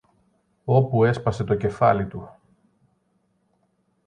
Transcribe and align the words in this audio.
όπου 0.65 1.03
έσπασε 1.03 1.43
το 1.43 1.55
κεφάλι 1.55 2.07
του. 2.07 2.29